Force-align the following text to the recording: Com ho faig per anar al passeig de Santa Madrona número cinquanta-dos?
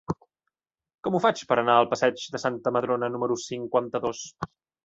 Com 1.07 1.17
ho 1.17 1.21
faig 1.25 1.43
per 1.51 1.59
anar 1.63 1.75
al 1.81 1.89
passeig 1.93 2.25
de 2.37 2.43
Santa 2.47 2.75
Madrona 2.79 3.11
número 3.17 3.41
cinquanta-dos? 3.47 4.27